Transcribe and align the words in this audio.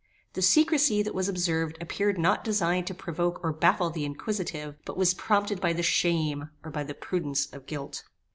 The 0.33 0.41
secrecy 0.41 1.03
that 1.03 1.13
was 1.13 1.29
observed 1.29 1.77
appeared 1.79 2.17
not 2.17 2.43
designed 2.43 2.87
to 2.87 2.95
provoke 2.95 3.39
or 3.43 3.53
baffle 3.53 3.91
the 3.91 4.03
inquisitive, 4.03 4.73
but 4.83 4.97
was 4.97 5.13
prompted 5.13 5.61
by 5.61 5.73
the 5.73 5.83
shame, 5.83 6.49
or 6.63 6.71
by 6.71 6.83
the 6.85 6.95
prudence 6.95 7.45
of 7.53 7.67
guilt. 7.67 8.03